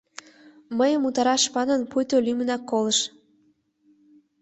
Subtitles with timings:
[0.77, 2.99] Мыйым утараш манын, пуйто лӱмынак колыш.